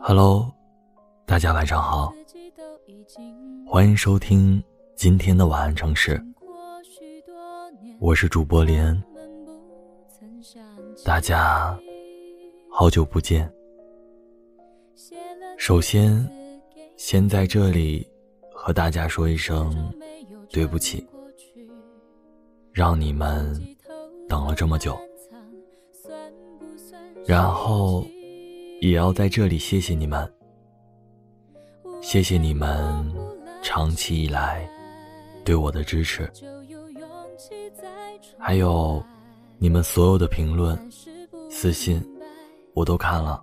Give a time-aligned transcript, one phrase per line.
[0.00, 0.50] Hello，
[1.26, 2.12] 大家晚上好，
[3.66, 4.62] 欢迎收听
[4.94, 6.22] 今天的晚安城市，
[7.98, 9.02] 我是主播连，
[11.02, 11.76] 大家
[12.70, 13.50] 好久不见。
[15.56, 16.30] 首先，
[16.96, 18.06] 先在这里
[18.52, 19.92] 和大家说一声
[20.50, 21.04] 对不起，
[22.72, 23.60] 让你们
[24.28, 24.96] 等了这么久，
[27.26, 28.04] 然后。
[28.80, 30.30] 也要在这里谢谢你们，
[32.02, 33.10] 谢谢你们
[33.62, 34.68] 长期以来
[35.42, 36.30] 对我的支持，
[38.38, 39.02] 还有
[39.64, 40.78] 你们所有的评论、
[41.48, 41.98] 私信，
[42.74, 43.42] 我都看了，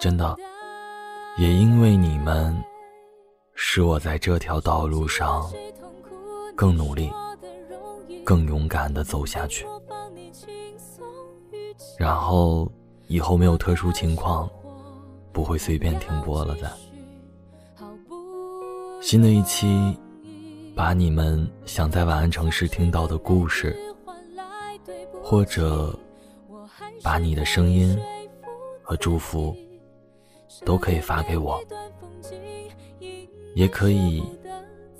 [0.00, 0.34] 真的，
[1.36, 2.56] 也因为你们，
[3.54, 5.46] 使我在这条道路上
[6.54, 7.12] 更努力、
[8.24, 9.66] 更勇敢的走下去，
[11.98, 12.72] 然后。
[13.08, 14.50] 以后没有特殊情况，
[15.32, 16.72] 不会随便停播了的。
[19.00, 19.96] 新的一期，
[20.74, 23.76] 把你们想在晚安城市听到的故事，
[25.28, 25.92] 或者
[27.02, 27.98] 把你的声音
[28.80, 29.52] 和祝福，
[30.64, 31.60] 都可以发给我，
[33.56, 34.22] 也可以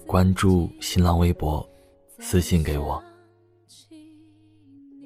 [0.04, 1.64] 关注新浪微博，
[2.18, 3.00] 私信给我。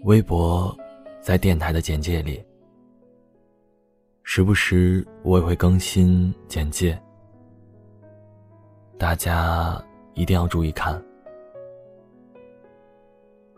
[0.04, 0.74] 微博
[1.20, 2.42] 在电台的简介里。
[4.22, 6.98] 时不时我也会更新简介，
[8.96, 11.02] 大家一定要注意看。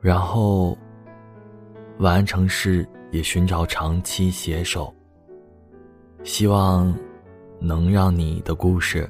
[0.00, 0.77] 然后，
[1.98, 4.93] 晚安城市也寻找长期携手，
[6.25, 6.92] 希望
[7.61, 9.08] 能让你的故事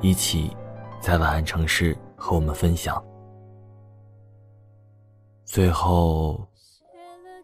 [0.00, 0.50] 一起
[1.00, 3.02] 在晚安城市和我们分享。
[5.44, 6.48] 最后，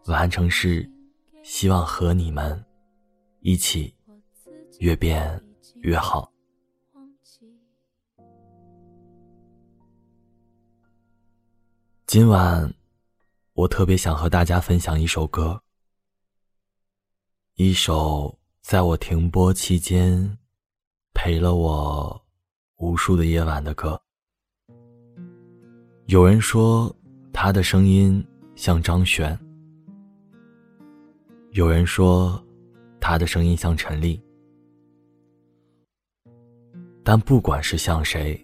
[0.07, 0.89] 晚安城市
[1.43, 2.63] 希望和你们。
[3.47, 3.95] 一起
[4.79, 5.39] 越变
[5.81, 6.31] 越好。
[12.07, 12.73] 今晚，
[13.55, 15.61] 我特别想和大家分享一首歌，
[17.55, 20.37] 一首在我停播期间
[21.13, 22.21] 陪了我
[22.79, 23.99] 无数的夜晚的歌。
[26.07, 26.93] 有人说
[27.31, 28.21] 他的声音
[28.57, 29.37] 像张悬，
[31.51, 32.41] 有人说。
[33.07, 34.19] 他的声音像陈粒，
[37.03, 38.43] 但不管是像谁，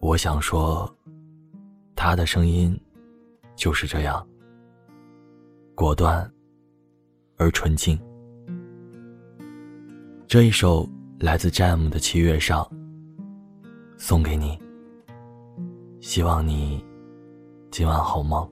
[0.00, 0.92] 我想说，
[1.94, 2.76] 他的声音
[3.56, 4.26] 就是这样
[5.74, 6.30] 果断
[7.36, 7.98] 而纯净。
[10.26, 10.88] 这一首
[11.20, 12.62] 来自 Jam 的《七月上》，
[13.96, 14.58] 送给你，
[16.00, 16.84] 希望你
[17.70, 18.48] 今晚好梦。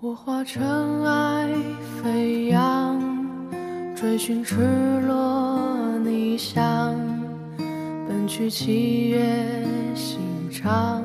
[0.00, 1.54] 我化尘埃
[2.02, 3.10] 飞扬。
[3.96, 4.56] 追寻赤
[5.02, 6.96] 裸逆翔，
[8.08, 9.62] 奔去七月
[9.94, 10.18] 心
[10.50, 11.04] 肠，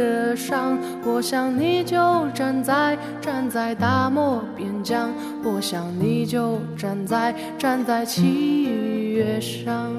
[0.00, 0.78] 的伤。
[1.04, 5.10] 我想你就站在，站在大漠边疆。
[5.44, 8.64] 我想你就站在站在七
[9.12, 9.92] 月上，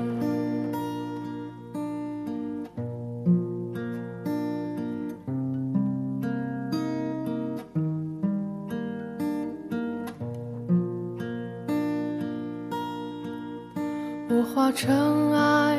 [14.29, 15.77] 我化尘埃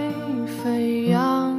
[0.63, 1.59] 飞扬，